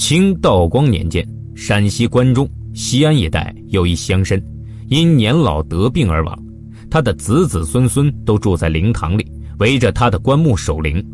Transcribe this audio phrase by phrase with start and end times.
[0.00, 1.22] 清道光年间，
[1.54, 4.42] 陕西关中、西安一带有一乡绅，
[4.88, 6.42] 因年老得病而亡，
[6.90, 11.06] 他的子子孙孙都住在灵堂里，围着他的棺木守灵。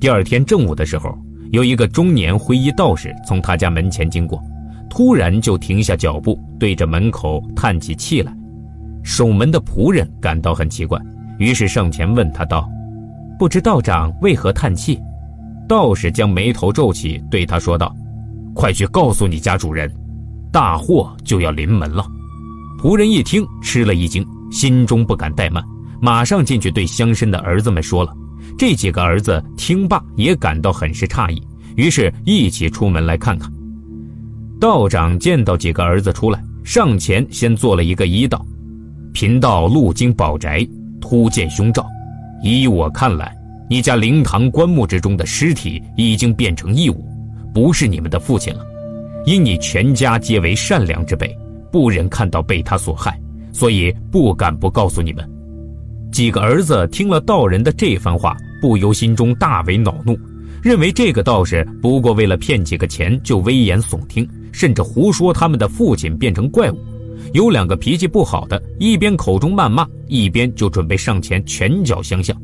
[0.00, 1.14] 第二天正午的时候，
[1.50, 4.42] 有一个中年灰衣道士从他家门前经过，
[4.88, 8.34] 突然就停下脚步，对着门口叹起气来。
[9.04, 10.98] 守门的仆人感到很奇怪，
[11.38, 12.66] 于是上前问他道
[13.38, 14.98] ：“不知道长为何叹气？”
[15.68, 17.94] 道士将眉头皱起，对他说道。
[18.54, 19.90] 快去告诉你家主人，
[20.52, 22.06] 大祸就要临门了。
[22.80, 25.62] 仆人一听，吃了一惊，心中不敢怠慢，
[26.00, 28.12] 马上进去对乡绅的儿子们说了。
[28.58, 31.40] 这几个儿子听罢，也感到很是诧异，
[31.76, 33.50] 于是一起出门来看看。
[34.60, 38.44] 道长见到几个儿子出来，上前先做了一个揖道
[39.14, 40.66] ：“贫道路经宝宅，
[41.00, 41.86] 突见凶兆。
[42.42, 43.34] 依我看来，
[43.70, 47.04] 你家灵堂棺木之中的尸体已经变成异物。”
[47.54, 48.64] 不是你们的父亲了，
[49.26, 51.36] 因你全家皆为善良之辈，
[51.70, 53.20] 不忍看到被他所害，
[53.52, 55.28] 所以不敢不告诉你们。
[56.10, 60.18] 几个儿子听了道人的这番话，不由心中大为恼怒，
[60.62, 66.78] 认为这个道士不过为了骗几个钱就危言耸听，甚至胡说他们的父亲变成怪物。
[67.32, 72.36] 有两个脾气不好的，一边口中谩骂，一边就准备上前拳脚相向。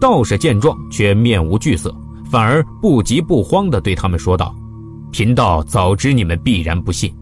[0.00, 1.94] 道士见状，却面无惧色。
[2.34, 4.52] 反而不急不慌地对他们说道
[5.12, 7.14] ：“贫道早知你们必然不信，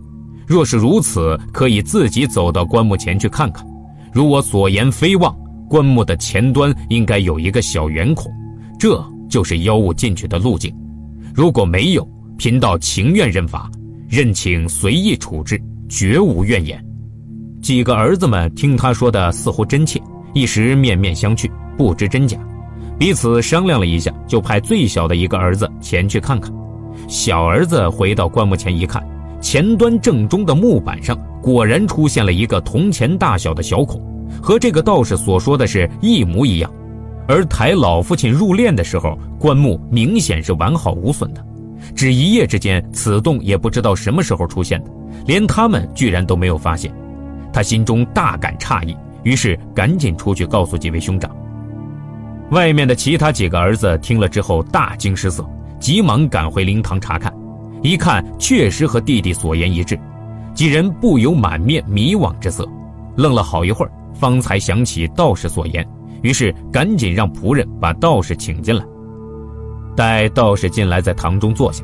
[0.47, 3.63] 若是如此，可以自己走到棺木前去看看。
[4.11, 5.37] 如我所言非妄，
[5.69, 8.33] 棺木的前端应该有一个小圆孔，
[8.79, 10.75] 这就是妖物进去的路径。
[11.35, 13.71] 如果没有，贫道情愿认罚，
[14.09, 16.83] 任请随意处置，绝无怨言。”
[17.61, 20.01] 几个儿子们听他说的似乎真切，
[20.33, 22.39] 一时面面相觑，不知真假。
[23.03, 26.53] 彼此商量了一下，就派最小的一个儿子前去看看。
[27.09, 29.05] 小儿子回到棺木前一看，
[29.41, 34.01] 前端正中的木板上果然出现了一个铜钱大小的小孔，
[34.41, 36.73] 和这个道士所说的是一模一样。
[37.27, 41.45] 而抬老父亲入殓的时候，棺木明显是完好无损的。
[41.97, 44.91] 只一夜之间，此洞也不知道什么时候出现的，
[45.27, 46.95] 连他们居然都没有发现。
[47.53, 51.29] 他心中大感诧异，于是赶紧出去告诉几位兄长。
[52.53, 55.43] 外面的其他几个儿子听了之后大惊失色，
[55.81, 57.33] 急忙赶回灵堂查看，
[57.83, 59.99] 一看确实和弟弟所言一致，
[60.55, 62.69] 几人不由满面迷惘之色，
[63.17, 65.87] 愣了好一会儿，方才想起道士所言，
[66.21, 68.85] 于是赶紧让仆人把道士请进来。
[69.97, 71.83] 待道士进来，在堂中坐下，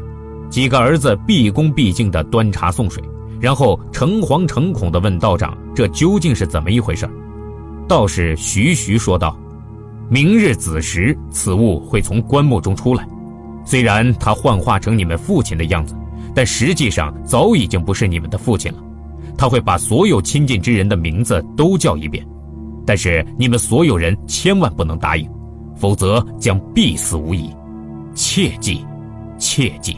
[0.50, 3.02] 几个儿子毕恭毕敬地端茶送水，
[3.40, 7.08] 然后诚惶诚恐地问道长：“这究竟是怎么一回事？”
[7.88, 9.34] 道士徐徐说道。
[10.10, 13.06] 明日子时，此物会从棺木中出来。
[13.64, 15.94] 虽然它幻化成你们父亲的样子，
[16.34, 18.78] 但实际上早已经不是你们的父亲了。
[19.36, 22.26] 他会把所有亲近之人的名字都叫一遍，
[22.86, 25.30] 但是你们所有人千万不能答应，
[25.76, 27.50] 否则将必死无疑。
[28.14, 28.84] 切记，
[29.38, 29.96] 切记！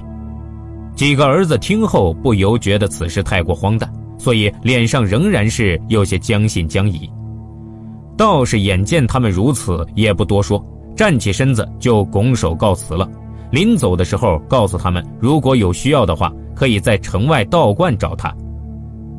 [0.95, 7.09] 几个儿子听后不由觉得此事太过荒诞，所以脸上仍然是有些将信将疑。
[8.21, 10.63] 道士眼见他们如此，也不多说，
[10.95, 13.11] 站起身子就拱手告辞了。
[13.51, 18.31] 临走的时候，告诉他们，如果有需要的话，可以在城外道观找他。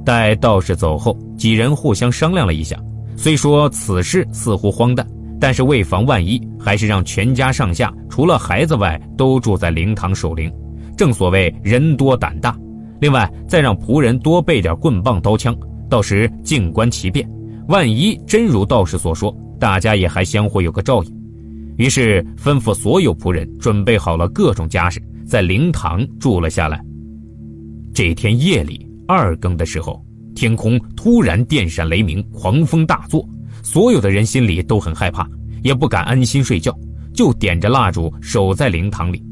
[0.05, 2.77] 待道士走后，几人互相商量了一下，
[3.17, 5.03] 虽说此事似乎荒诞，
[5.39, 10.53] 但是为防万一，还是让全家上下除了孩子外都住在灵堂守灵。
[10.95, 12.55] 正所谓人多胆大，
[12.99, 15.57] 另外再让仆人多备点棍棒刀枪，
[15.89, 17.27] 到时静观其变。
[17.71, 21.21] 万一真如道士所说，大家也还相互有个照应。
[21.77, 26.83] 于是吩咐所有仆人准备好了各种家事，在灵堂住了下来。
[27.93, 30.05] 这天夜里二更的时候，
[30.35, 33.25] 天空突然电闪雷鸣，狂风大作，
[33.63, 35.25] 所有的人心里都很害怕，
[35.63, 36.77] 也不敢安心睡觉，
[37.13, 39.23] 就点着蜡烛守在灵堂里。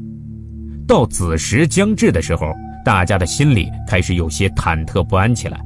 [0.88, 2.46] 到子时将至的时候，
[2.86, 5.60] 大家的心里开始有些忐忑不安起来。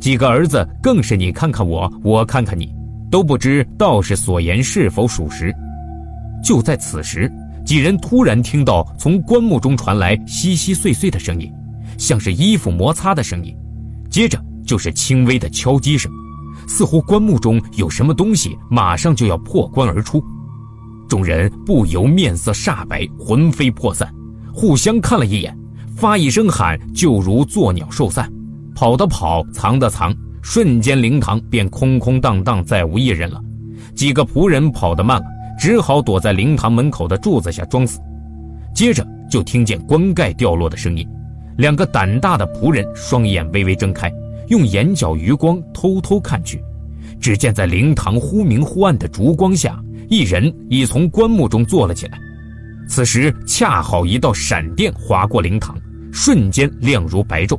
[0.00, 2.74] 几个儿子更是你看看我，我看看你，
[3.10, 5.54] 都不知道士所言是否属实。
[6.42, 7.30] 就在此时，
[7.64, 11.50] 几人突然听到从棺木中传来稀稀碎碎的声音，
[11.96, 13.56] 像是衣服摩擦的声音，
[14.10, 16.12] 接着就是轻微的敲击声，
[16.68, 20.22] 似乎棺木中有什么东西马上就要破棺而出。
[21.08, 24.12] 众人不由面色煞白，魂飞魄散，
[24.52, 25.56] 互相看了一眼，
[25.96, 28.30] 发一声喊，就如作鸟兽散。
[28.74, 30.12] 跑的跑，藏的藏，
[30.42, 33.40] 瞬间灵堂便空空荡荡，再无一人了。
[33.94, 35.26] 几个仆人跑得慢了，
[35.58, 38.00] 只好躲在灵堂门口的柱子下装死。
[38.74, 41.08] 接着就听见棺盖掉落的声音，
[41.56, 44.12] 两个胆大的仆人双眼微微睁开，
[44.48, 46.60] 用眼角余光偷偷看去。
[47.20, 52.18] 只见在灵堂忽明忽暗的烛光下，一人已从棺木中坐了起来。
[52.88, 55.78] 此时恰好一道闪电划过灵堂，
[56.12, 57.58] 瞬间亮如白昼。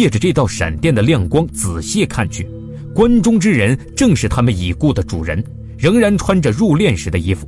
[0.00, 2.48] 借着这道闪电的亮光，仔细看去，
[2.94, 5.44] 棺中之人正是他们已故的主人，
[5.76, 7.46] 仍然穿着入殓时的衣服，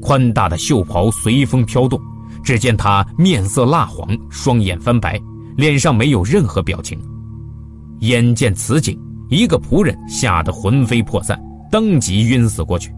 [0.00, 1.96] 宽大的袖袍随风飘动。
[2.42, 5.16] 只见他面色蜡黄，双眼翻白，
[5.56, 6.98] 脸上没有任何表情。
[8.00, 8.98] 眼见此景，
[9.30, 11.40] 一个仆人吓得魂飞魄散，
[11.70, 12.90] 当即晕死过去；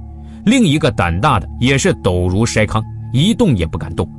[0.47, 4.11] 另一个胆大的也是抖如筛糠，一动也不敢动。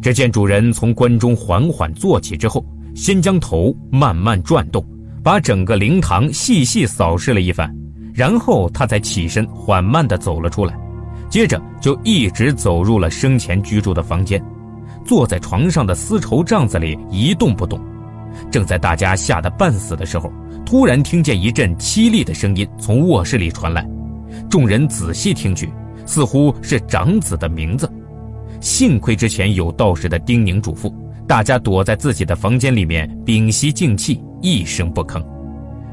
[0.00, 2.64] 只见主人从棺中缓缓坐起之后，
[2.98, 4.84] 先将头慢慢转动，
[5.22, 7.72] 把整个灵堂细细扫视了一番，
[8.12, 10.76] 然后他才起身缓慢地走了出来。
[11.30, 14.44] 接着就一直走入了生前居住的房间，
[15.06, 17.80] 坐在床上的丝绸帐子里一动不动。
[18.50, 20.28] 正在大家吓得半死的时候，
[20.66, 23.88] 突然听见一阵凄厉的声音从卧室里传来。
[24.50, 25.70] 众人仔细听去，
[26.04, 27.88] 似乎是长子的名字。
[28.60, 30.92] 幸亏之前有道士的叮咛嘱咐，
[31.28, 35.22] 大家躲在自己的房间里面屏息静气，一声不吭。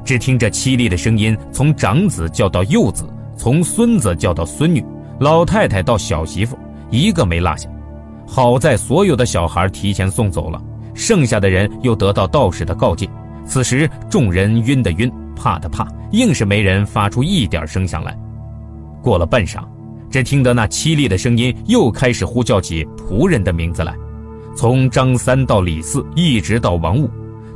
[0.06, 3.06] 只听着凄厉的声音从长子叫到幼子，
[3.36, 4.84] 从孙子叫到孙女。
[5.20, 6.58] 老太太到小媳妇，
[6.90, 7.70] 一个没落下。
[8.26, 10.62] 好在所有的小孩提前送走了，
[10.94, 13.10] 剩下的人又得到道士的告诫。
[13.46, 18.18] 此时众人晕的晕，怕的怕，硬是没人发出一点声响来。
[19.02, 19.64] 过了半晌，
[20.10, 23.94] 只听得那凄厉的声音又开始呼叫起仆人的名字来，
[24.56, 27.10] 从张三到李四，一直到王五。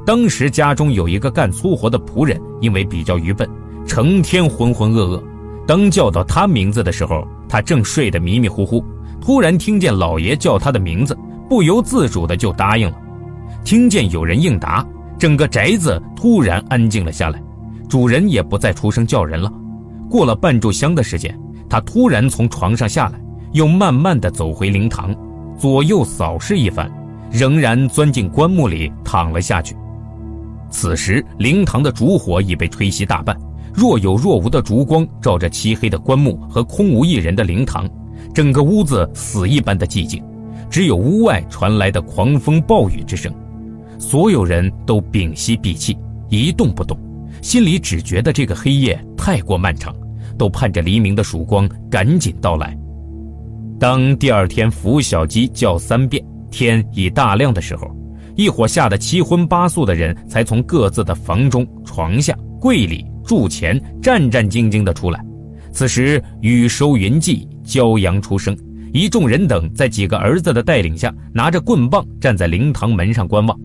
[0.06, 3.48] 当时家中有一个干粗活的仆人，因为比较愚笨，
[3.88, 5.24] 成天浑浑噩噩。
[5.66, 8.84] 当叫到他名字的时候，他正睡得迷迷糊糊，
[9.22, 11.18] 突然听见老爷叫他的名字，
[11.48, 12.98] 不由自主的就答应了。
[13.64, 14.86] 听见有人应答，
[15.18, 17.42] 整个宅子突然安静了下来，
[17.88, 19.52] 主人也不再出声叫人了。
[20.10, 23.22] 过了半炷香的时间，他突然从床上下来，
[23.54, 25.16] 又慢慢的走回灵堂，
[25.60, 26.90] 左右扫视一番，
[27.30, 29.76] 仍然钻进棺木里躺了下去。
[30.70, 33.38] 此时灵堂的烛火已被吹熄大半。
[33.74, 37.88] 若有若无的烛光照着漆黑的棺木和空无一人的灵堂，
[38.34, 40.24] 整个屋子死一般的寂静，
[40.70, 43.30] 只有屋外传来的狂风暴雨之声。
[43.98, 45.98] 所有人都屏息闭气，
[46.30, 46.98] 一动不动，
[47.42, 49.94] 心里只觉得这个黑夜太过漫长，
[50.38, 52.79] 都盼着黎明的曙光赶紧到来。
[53.80, 56.22] 当第二天拂晓鸡叫三遍，
[56.52, 57.90] 天已大亮的时候，
[58.36, 63.06] 一伙吓得七荤八素的人才从各自的房中、床下、柜里。
[63.26, 65.24] 柱前战战兢兢地出来，
[65.72, 68.58] 此时雨收云霁，骄阳初升，
[68.92, 73.56] 一众人等在几个儿子的带领下，拿着棍棒站在灵堂门上观望。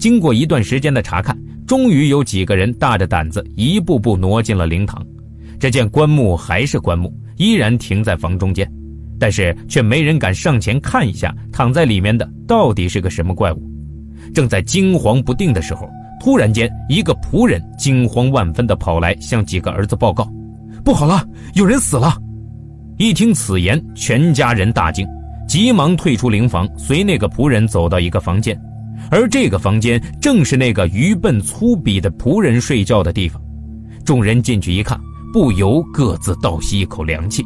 [0.00, 5.00] 经过一段时间的查看，终于有几个人大着胆子一步步挪进了灵堂。
[5.60, 8.68] 只见棺木还是棺木，依然停在房中间，
[9.18, 13.62] 但是却没人敢上前看一下躺在里面的到底是个什么怪物。
[14.32, 15.88] 正在惊惶不定的时候。
[16.20, 20.26] 突然间，一个仆人惊慌万分地跑来，向几个儿子报告
[20.82, 21.22] ：“不好了，
[21.54, 22.16] 有人死了！”
[22.96, 25.06] 一听此言，全家人大惊，
[25.46, 28.58] 急忙退出灵房，随那个仆人走到一个房间，
[29.10, 33.38] 而这个房间正是那个愚笨粗鄙的仆人睡觉的地方。
[34.02, 34.98] 众人进去一看，
[35.30, 37.44] 不由各自倒吸一口凉气。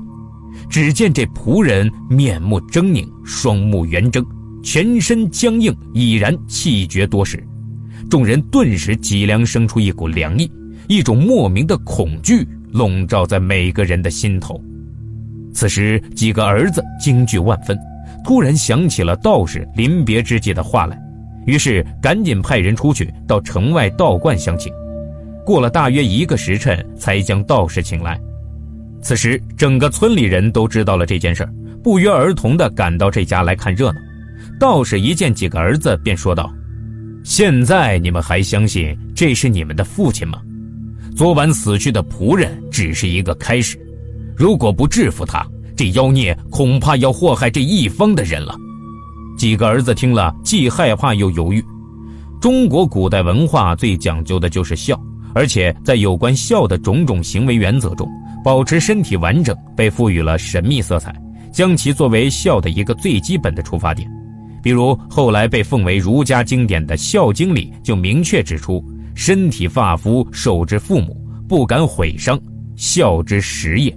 [0.68, 4.25] 只见这仆人面目狰狞，双目圆睁，
[4.62, 7.42] 全身僵硬，已然气绝多时。
[8.10, 10.50] 众人顿时脊梁生出一股凉意，
[10.88, 14.62] 一种莫名的恐惧笼罩在每个人的心头。
[15.52, 17.76] 此时，几个儿子惊惧万分，
[18.25, 20.98] 突然想起了道士临别之际的话来，
[21.46, 24.72] 于是赶紧派人出去到城外道观相请。
[25.44, 28.20] 过了大约一个时辰，才将道士请来。
[29.02, 31.49] 此时，整个村里人都知道了这件事
[31.83, 34.00] 不约而同地赶到这家来看热闹。
[34.59, 36.52] 道士一见几个儿子，便说道。
[37.25, 40.40] 现在你们还相信这是你们的父亲吗？
[41.17, 43.78] 昨晚死去的仆人只是一个开始，
[44.37, 48.57] 如果不制服他，这妖孽恐怕要祸害这一方的人了。
[49.37, 51.64] 几个儿子听了，既害怕又犹豫。
[52.40, 55.00] 中国古代文化最讲究的就是孝，
[55.35, 58.08] 而且在有关孝的种种行为原则中，
[58.44, 61.14] 保持身体完整被赋予了神秘色彩，
[61.52, 64.11] 将其作为孝的一个最基本的出发点。
[64.62, 71.16] 比如后来被奉为儒家经典的《孝经》里就明确指出：“身体发肤受之父母，
[71.49, 72.38] 不敢毁伤，
[72.75, 73.97] 孝之始也。”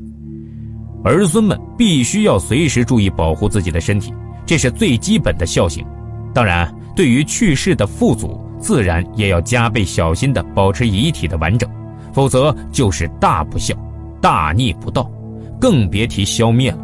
[1.03, 4.13] 儿孙们必须要随时注意保护自己的身体，
[4.45, 5.83] 这是最基本的孝行。
[6.31, 11.69] 当然，对于去世的父祖，自然也要加倍小心地保持遗体的完整，
[12.13, 13.75] 否则就是大不孝、
[14.21, 15.11] 大逆不道，
[15.59, 16.77] 更别提消灭了。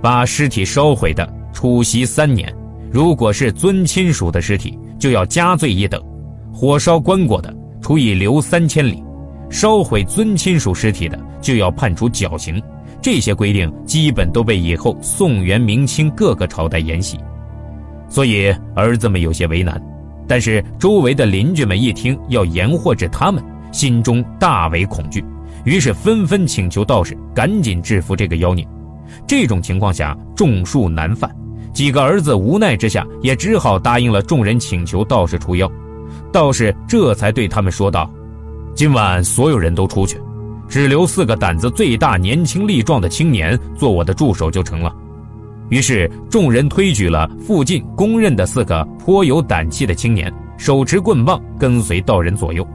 [0.00, 2.48] 把尸体烧毁的，处刑三年；
[2.90, 6.02] 如果是尊亲属的尸体，就要加罪一等，
[6.54, 9.02] 火烧棺椁的，处以流三千里；
[9.50, 12.62] 烧毁尊亲属尸体的，就要判处绞刑。
[13.02, 17.18] 这些规定基本都被以后宋元明清各个朝代沿袭。
[18.08, 19.80] 所以儿子们有些为难，
[20.30, 25.24] 但是周围的邻居们一听要严祸治他们，心中大为恐惧，
[25.64, 28.64] 于是纷纷请求道士赶紧制服这个妖孽。
[29.26, 31.28] 这种情况下，众树难犯，
[31.72, 35.68] 几个儿子无奈之下，也只好答应了众人请求道士除妖。
[36.30, 38.08] 道士这才对他们说道
[38.72, 40.16] ：“今晚所有人都出去，
[40.68, 44.94] 只留四个胆子最大、年轻力壮的青年做我的助手就成了。”
[45.70, 52.66] 于是，众人推举了附近公认的四个颇有胆气的青年，手持棍棒跟随道人左右。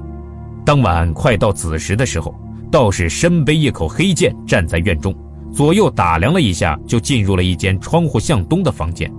[0.65, 2.33] 当晚快到子时的时候，
[2.71, 5.13] 道士身背一口黑剑，站在院中，
[5.53, 9.11] 左右打量了一下，就进入了一间窗户向东的房间。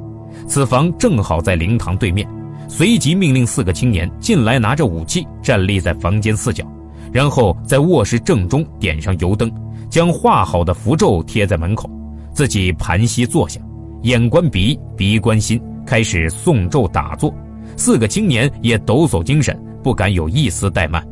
[0.47, 2.27] 此房正好在灵堂对面，
[2.69, 6.65] 随即命令四个青年进来，拿着武器站立在房间四角，
[7.13, 9.53] 然后在卧室正中点上油灯，
[9.91, 11.91] 将画好的符咒贴在门口，
[12.37, 13.59] 自己盘膝坐下。
[14.03, 17.35] 眼观鼻，鼻观心，开始诵咒打坐。
[17.79, 21.03] 四个青年也抖擞精神，不敢有一丝怠慢。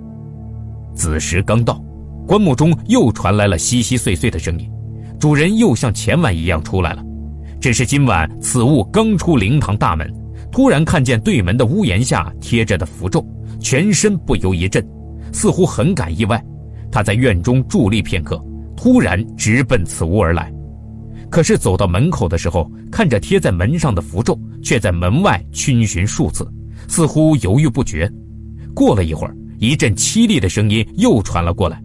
[0.95, 1.83] 子时刚到，
[2.26, 4.71] 棺木中又传来了稀稀碎碎的声音，
[5.19, 7.02] 主人又像前晚一样出来了。
[7.59, 10.07] 只是今晚此物刚出灵堂大门，
[10.52, 13.26] 突然看见对门的屋檐下贴着的符咒，
[13.61, 14.87] 全身不由一震，
[15.33, 16.45] 似乎很感意外。
[16.93, 18.38] 他在院中伫立片刻，
[18.76, 20.52] 突然直奔此屋而来。
[21.35, 26.49] 可是走到门口的时候，看着贴在门上的符咒，却在门外逡巡数次，
[26.87, 28.09] 似乎犹豫不决。
[28.73, 31.83] 过了一会儿，一阵凄厉的声音又传了过来，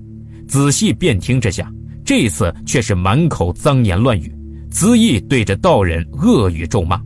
[0.47, 1.67] 仔细辨听之下，
[2.05, 4.31] 这次却是满口脏言乱语，
[4.69, 7.01] 恣意对着道人恶语咒骂。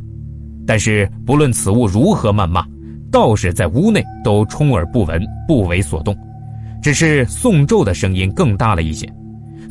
[0.68, 2.68] 但是不论此物如何谩骂，
[3.10, 6.14] 道士在屋内都充耳不闻，不为所动，
[6.82, 9.10] 只是诵咒的声音更大了一些。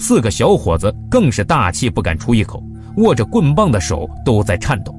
[0.02, 2.60] 四个小伙子更是大气不敢出一口，
[2.96, 4.92] 握着棍棒的手都在颤抖，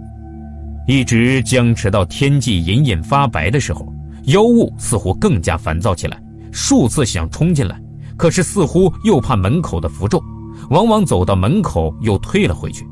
[0.88, 3.86] 一直僵持到天际隐隐发白的时候，
[4.28, 7.78] 妖物似乎更加烦躁起来，数次想冲进来，
[8.16, 10.24] 可是似乎又怕门口的符咒，
[10.70, 12.88] 往往走到门口又退了回去。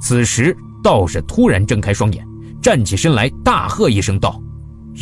[0.00, 2.24] 此时道士突然睁开双眼，
[2.62, 4.40] 站起身来，大喝一声道：“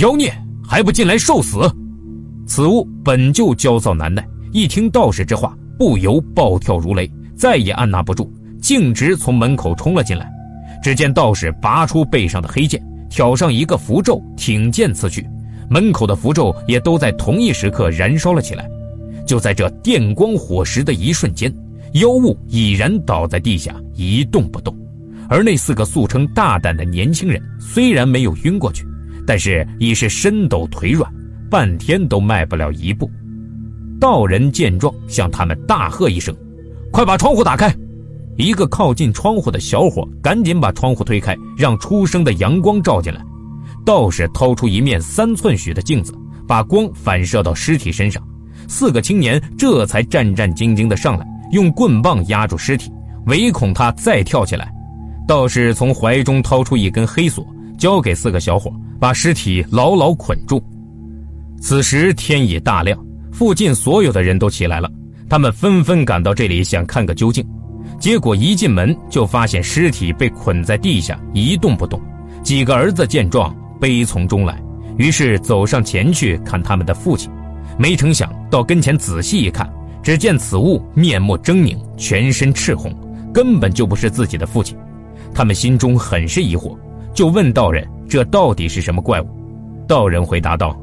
[0.00, 0.32] 妖孽，
[0.66, 1.58] 还不进来受死！”
[2.48, 5.54] 此物本就焦躁难耐，一听道士这话。
[5.78, 8.28] 不由暴跳如雷，再也按捺不住，
[8.60, 10.28] 径直从门口冲了进来。
[10.82, 15.24] 只见道士拔出背上的黑剑，挑上一个符咒，挺剑刺去。
[15.70, 18.68] 门口的符咒也都在同一时刻燃烧了起来。
[19.26, 21.52] 就在这电光火石的一瞬间，
[21.92, 24.74] 妖物已然倒在地下一动不动。
[25.28, 28.84] 而那四个素称大胆的年轻人，虽然没有晕过去，
[29.26, 31.12] 但是已是身抖腿软，
[31.50, 33.10] 半天都迈不了一步。
[34.00, 36.34] 道人见状，向他们大喝一声
[36.92, 37.74] ：“快把窗户打开！”
[38.38, 43.20] 一个靠近窗户的小伙赶紧把窗户推开，让初升的阳光照进来。
[43.84, 46.14] 道士掏出一面三寸许的镜子，
[46.46, 48.22] 把光反射到尸体身上。
[48.68, 52.92] 四个青年这才战战兢兢地上来，用棍棒压住尸体，
[53.26, 54.72] 唯恐他再跳起来。
[55.26, 57.44] 道士从怀中掏出一根黑索，
[57.76, 60.62] 交给四个小伙，把尸体牢牢捆住。
[61.60, 63.07] 此时天已大亮。
[63.38, 64.90] 附近所有的人都起来了，
[65.30, 67.46] 他们纷纷赶到这里想看个究竟，
[68.00, 72.02] 结果一进门就发现尸体被捆在地下一动不动。
[72.42, 74.60] 几个儿子见状悲从中来，
[74.96, 77.30] 于是走上前去看他们的父亲，
[77.78, 82.92] 没成想到跟前仔细一看，只见此物面目狰狞，全身赤红，
[83.32, 84.76] 根本就不是自己的父亲。
[85.32, 86.76] 他们心中很是疑惑，
[87.14, 89.28] 就问道人：“这到底是什么怪物？”
[89.86, 90.76] 道人回答道：“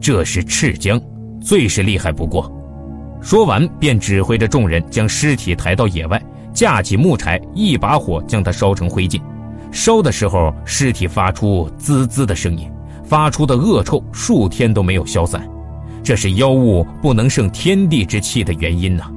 [0.00, 0.98] 这是赤江。”
[1.40, 2.52] 最是厉害不过，
[3.20, 9.20] 说完便指挥着众人将尸体抬到野外，架起木柴，一把火将它烧成灰烬。
[9.70, 12.70] 烧的时候，尸体发出滋滋的声音，
[13.04, 15.46] 发出的恶臭数天都没有消散。
[16.02, 19.10] 这是妖物不能胜天地之气的原因呐。